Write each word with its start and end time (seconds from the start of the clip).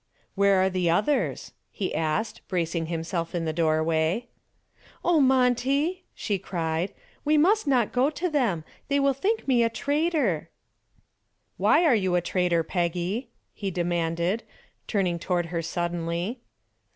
"Where 0.33 0.55
are 0.63 0.69
the 0.71 0.89
others?" 0.89 1.51
he 1.69 1.93
asked, 1.93 2.41
bracing 2.47 2.87
himself 2.87 3.35
in 3.35 3.45
the 3.45 3.53
doorway. 3.53 4.29
"Oh, 5.05 5.19
Monty," 5.19 6.05
she 6.15 6.39
cried, 6.39 6.91
"we 7.23 7.37
must 7.37 7.67
not 7.67 7.91
go 7.91 8.09
to 8.09 8.27
them. 8.27 8.63
They 8.87 8.99
will 8.99 9.13
think 9.13 9.47
me 9.47 9.61
a 9.61 9.69
traitor." 9.69 10.49
"Why 11.57 11.83
were 11.83 11.93
you 11.93 12.15
a 12.15 12.19
traitor, 12.21 12.63
Peggy?" 12.63 13.29
he 13.53 13.69
demanded, 13.69 14.41
turning 14.87 15.19
toward 15.19 15.45
her 15.53 15.61
suddenly. 15.61 16.41